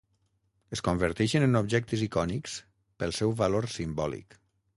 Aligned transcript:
Es 0.77 0.81
converteixen 0.87 1.45
en 1.47 1.59
objectes 1.59 2.07
icònics 2.07 2.57
pel 3.03 3.15
seu 3.21 3.37
valor 3.45 3.71
simbòlic. 3.77 4.41